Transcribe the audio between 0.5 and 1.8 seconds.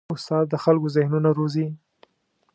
خلکو ذهنونه روزي.